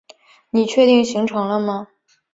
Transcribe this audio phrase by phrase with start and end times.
[0.49, 1.87] 你确定行程了吗？